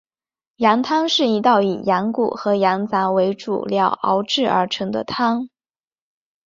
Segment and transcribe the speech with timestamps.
[0.55, 5.47] 羊汤是一道以羊骨和羊杂为主料熬制而成的汤。